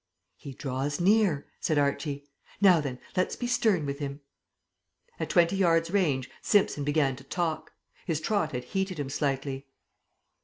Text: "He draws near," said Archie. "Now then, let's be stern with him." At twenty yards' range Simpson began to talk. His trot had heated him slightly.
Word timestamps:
"He 0.35 0.53
draws 0.53 0.99
near," 0.99 1.45
said 1.59 1.77
Archie. 1.77 2.27
"Now 2.59 2.81
then, 2.81 2.97
let's 3.15 3.35
be 3.35 3.45
stern 3.45 3.85
with 3.85 3.99
him." 3.99 4.21
At 5.19 5.29
twenty 5.29 5.55
yards' 5.55 5.91
range 5.91 6.27
Simpson 6.41 6.83
began 6.83 7.15
to 7.17 7.23
talk. 7.23 7.73
His 8.07 8.19
trot 8.19 8.51
had 8.51 8.63
heated 8.63 8.99
him 8.99 9.11
slightly. 9.11 9.67